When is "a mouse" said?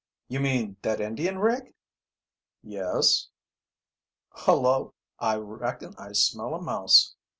6.55-7.13